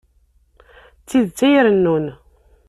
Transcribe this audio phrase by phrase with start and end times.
[1.01, 2.05] D tidet ay irennun.